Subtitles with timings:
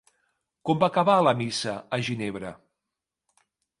[0.69, 2.55] Com va acabar la Missa a Ginebra?